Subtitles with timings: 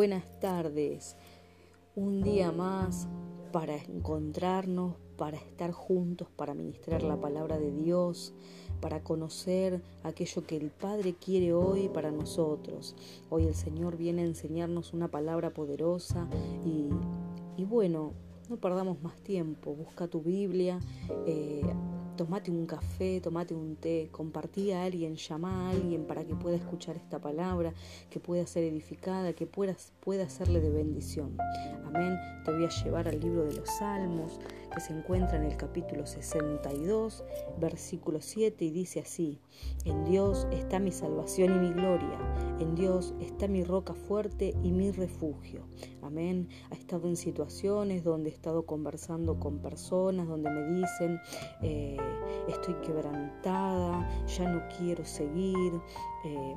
[0.00, 1.14] buenas tardes.
[1.94, 3.06] Un día más
[3.52, 8.32] para encontrarnos, para estar juntos, para ministrar la palabra de Dios,
[8.80, 12.96] para conocer aquello que el Padre quiere hoy para nosotros.
[13.28, 16.26] Hoy el Señor viene a enseñarnos una palabra poderosa
[16.64, 18.14] y, bueno,
[18.48, 19.74] no perdamos más tiempo.
[19.74, 20.80] Busca tu Biblia.
[21.26, 21.60] Eh,
[22.20, 26.54] tomate un café, tomate un té, compartí a alguien, llama a alguien para que pueda
[26.54, 27.72] escuchar esta palabra,
[28.10, 31.38] que pueda ser edificada, que pueda, pueda serle de bendición.
[31.86, 32.18] Amén.
[32.44, 34.38] Te voy a llevar al libro de los Salmos,
[34.70, 37.24] que se encuentra en el capítulo 62,
[37.58, 39.40] versículo 7, y dice así,
[39.84, 42.18] en Dios está mi salvación y mi gloria,
[42.60, 45.66] en Dios está mi roca fuerte y mi refugio.
[46.02, 46.48] Amén.
[46.70, 51.20] Ha estado en situaciones donde he estado conversando con personas, donde me dicen,
[51.62, 51.96] eh,
[52.48, 55.72] estoy quebrantada, ya no quiero seguir.
[56.24, 56.54] Eh,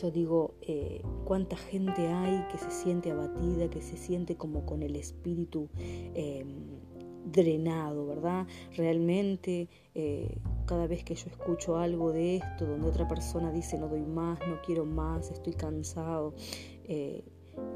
[0.00, 4.82] yo digo, eh, cuánta gente hay que se siente abatida, que se siente como con
[4.82, 5.68] el espíritu
[7.24, 8.46] drenado, ¿verdad?
[8.76, 13.88] Realmente eh, cada vez que yo escucho algo de esto, donde otra persona dice no
[13.88, 16.34] doy más, no quiero más, estoy cansado,
[16.84, 17.24] eh,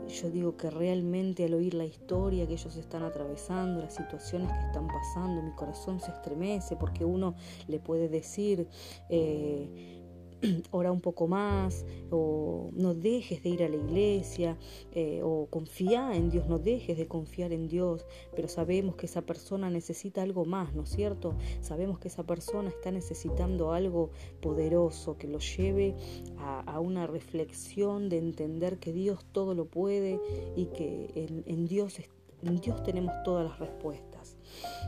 [0.08, 4.66] yo digo que realmente al oír la historia que ellos están atravesando, las situaciones que
[4.66, 7.34] están pasando, mi corazón se estremece porque uno
[7.66, 8.68] le puede decir,
[9.08, 10.07] eh,
[10.70, 14.56] ora un poco más, o no dejes de ir a la iglesia,
[14.92, 19.22] eh, o confía en Dios, no dejes de confiar en Dios, pero sabemos que esa
[19.22, 21.34] persona necesita algo más, ¿no es cierto?
[21.60, 25.94] Sabemos que esa persona está necesitando algo poderoso que lo lleve
[26.38, 30.20] a, una reflexión de entender que Dios todo lo puede
[30.56, 31.98] y que en, en Dios,
[32.42, 34.36] en Dios tenemos todas las respuestas,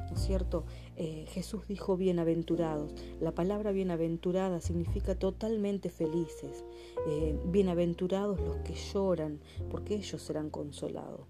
[0.09, 0.65] ¿no es cierto?
[0.97, 2.93] Eh, Jesús dijo bienaventurados.
[3.21, 6.65] La palabra bienaventurada significa totalmente felices.
[7.09, 9.41] Eh, bienaventurados los que lloran,
[9.71, 11.27] porque ellos serán consolados.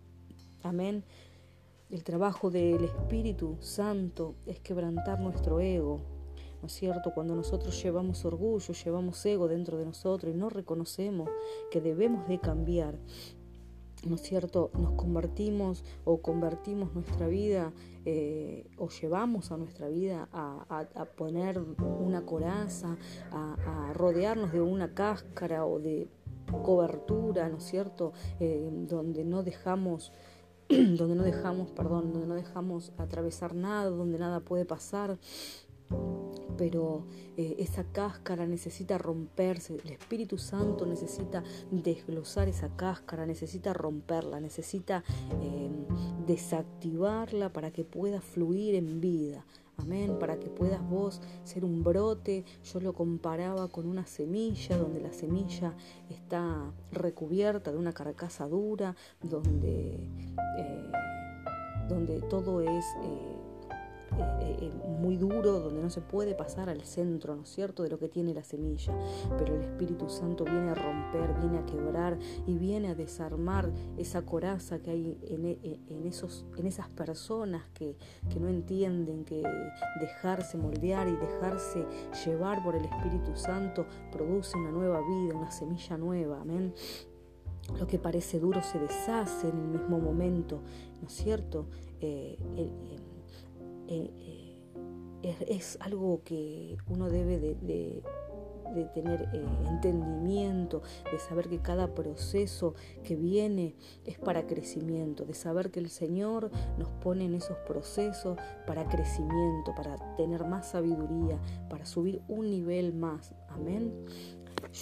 [0.63, 1.05] Amén.
[1.91, 6.01] El trabajo del Espíritu Santo es quebrantar nuestro ego,
[6.61, 7.13] ¿no es cierto?
[7.13, 11.29] Cuando nosotros llevamos orgullo, llevamos ego dentro de nosotros y no reconocemos
[11.71, 12.99] que debemos de cambiar,
[14.07, 14.71] ¿no es cierto?
[14.79, 17.73] Nos convertimos o convertimos nuestra vida
[18.05, 22.97] eh, o llevamos a nuestra vida a, poner una coraza,
[23.31, 26.09] a, rodearnos de una cáscara o de
[26.63, 28.13] cobertura, ¿no es cierto?
[28.39, 30.13] Eh, donde no dejamos
[30.71, 35.19] donde no dejamos, perdón, donde no dejamos atravesar nada, donde nada puede pasar,
[36.57, 37.05] pero
[37.37, 45.03] eh, esa cáscara necesita romperse, el Espíritu Santo necesita desglosar esa cáscara, necesita romperla, necesita
[45.41, 45.85] em,
[46.27, 49.45] desactivarla para que pueda fluir en vida.
[49.83, 52.45] Amén, para que puedas vos ser un brote.
[52.65, 55.75] Yo lo comparaba con una semilla, donde la semilla
[56.11, 59.95] está recubierta de una carcasa dura, donde,
[60.59, 60.91] eh,
[61.89, 62.85] donde todo es...
[64.21, 64.71] Eh, eh,
[65.01, 68.09] muy duro, donde no se puede pasar al centro, ¿no es cierto?, de lo que
[68.09, 68.95] tiene la semilla.
[69.39, 74.23] Pero el Espíritu Santo viene a romper, viene a quebrar y viene a desarmar esa
[74.23, 75.47] coraza que hay en,
[75.89, 77.97] en, esos, en esas personas que,
[78.29, 79.43] que no entienden que
[80.01, 81.87] dejarse moldear y dejarse
[82.27, 86.41] llevar por el Espíritu Santo produce una nueva vida, una semilla nueva.
[86.43, 86.75] Amén.
[87.79, 90.61] Lo que parece duro se deshace en el mismo momento,
[91.01, 91.67] ¿no es cierto?
[92.01, 92.37] Eh,
[93.91, 94.57] eh,
[95.49, 98.03] es, algo que uno debe de,
[98.95, 103.75] tener eh, entendimiento, de saber que cada proceso que viene
[104.05, 109.75] es para crecimiento, de saber que el Señor nos pone en esos procesos para crecimiento,
[109.75, 113.35] para tener más sabiduría, para subir un nivel más.
[113.49, 113.93] Amén.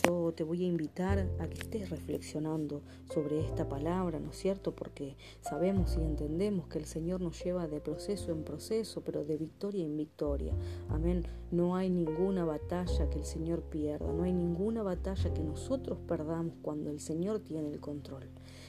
[0.04, 4.74] Yo te voy a invitar a que estés reflexionando sobre esta palabra, ¿no es cierto?
[4.74, 9.36] Porque sabemos y entendemos que el Señor nos lleva de proceso en proceso, pero de
[9.36, 10.54] victoria en victoria.
[10.88, 11.24] Amén.
[11.50, 16.54] No hay ninguna batalla que el Señor pierda, no hay ninguna batalla que nosotros perdamos
[16.62, 18.28] cuando el Señor tiene el control.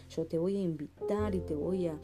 [0.10, 2.00] Yo te voy a invitar y te voy a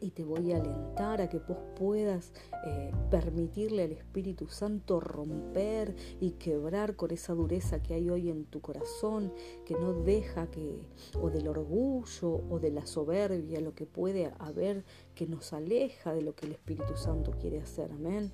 [0.00, 2.32] y te voy a alentar a que vos puedas
[2.66, 8.44] eh, permitirle al Espíritu Santo romper y quebrar con esa dureza que hay hoy en
[8.44, 9.32] tu corazón,
[9.64, 10.88] que no deja que,
[11.20, 14.84] o del orgullo o de la soberbia, lo que puede haber
[15.18, 17.90] que nos aleja de lo que el Espíritu Santo quiere hacer.
[17.90, 18.30] Amén.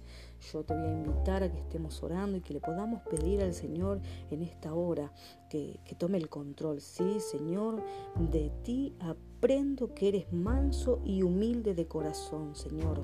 [0.52, 3.54] Yo te voy a invitar a que estemos orando y que le podamos pedir al
[3.54, 5.10] Señor en esta hora
[5.48, 6.82] que, tome el control.
[6.82, 7.82] Sí, Señor,
[8.30, 13.02] de ti aprendo que eres manso y humilde de corazón, Señor.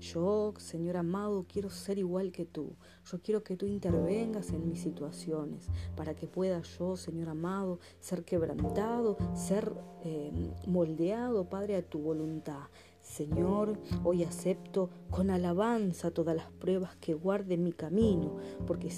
[0.00, 2.74] Yo, Señor amado, quiero ser igual que tú.
[3.04, 8.24] Yo quiero que tú intervengas en mis situaciones para que pueda yo, Señor amado, ser
[8.24, 9.72] quebrantado, ser
[10.02, 10.32] eh,
[10.66, 12.64] moldeado, Padre, a tu voluntad.
[13.02, 18.90] Señor, hoy acepto con alabanza todas las pruebas que guarde mi camino, porque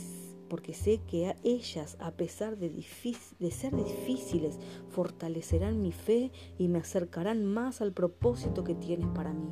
[0.49, 4.59] porque sé que a ellas, a pesar de, de, ser difíciles,
[4.91, 9.49] fortalecerán mi fe y me acercarán más al propósito que tienes para mí.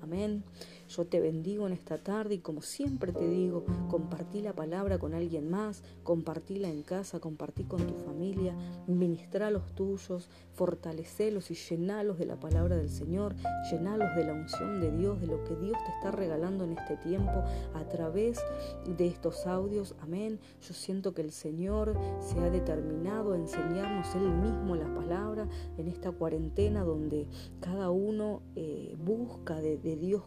[0.00, 0.44] Amén.
[0.88, 5.12] Yo te bendigo en esta tarde y como siempre te digo, compartí la palabra con
[5.12, 8.54] alguien más, compartíla en casa, compartí con tu familia,
[8.86, 13.34] ministra los tuyos, fortalecelos y llenalos de la palabra del Señor,
[13.70, 16.96] llenalos de la unción de Dios, de lo que Dios te está regalando en este
[16.96, 17.44] tiempo
[17.74, 18.40] a través
[18.86, 19.94] de estos audios.
[20.00, 20.40] Amén.
[20.62, 25.46] Yo siento que el Señor se ha determinado a enseñarnos Él mismo la palabra
[25.76, 27.26] en esta cuarentena donde
[27.60, 30.22] cada uno eh, busca de Dios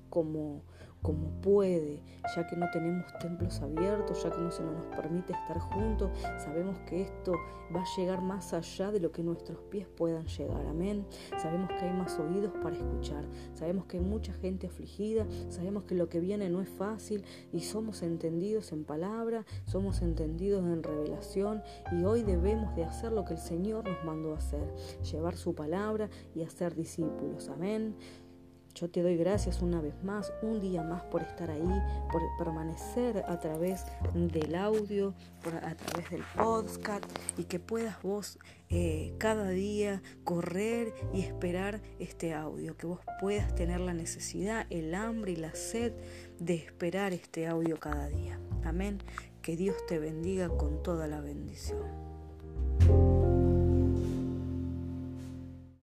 [1.01, 2.03] como puede,
[2.35, 6.77] ya que no tenemos templos abiertos, ya que no se nos permite estar juntos, sabemos
[6.79, 7.33] que esto
[7.75, 11.05] va a llegar más allá de lo que nuestros pies puedan llegar, amén.
[11.41, 13.25] Sabemos que hay más oídos para escuchar,
[13.55, 17.61] sabemos que hay mucha gente afligida, sabemos que lo que viene no es fácil y
[17.61, 23.33] somos entendidos en palabra, somos entendidos en revelación y hoy debemos de hacer lo que
[23.33, 24.73] el Señor nos mandó a hacer,
[25.11, 27.95] llevar su palabra y hacer discípulos, amén.
[28.73, 31.81] Yo te doy gracias una vez más, un día más por estar ahí,
[32.11, 35.13] por permanecer a través del audio,
[35.43, 37.05] por, a través del podcast
[37.37, 38.39] y que puedas vos
[38.69, 44.95] eh, cada día correr y esperar este audio, que vos puedas tener la necesidad, el
[44.95, 45.93] hambre y la sed
[46.39, 48.39] de esperar este audio cada día.
[48.63, 48.99] Amén.
[49.41, 52.10] Que Dios te bendiga con toda la bendición.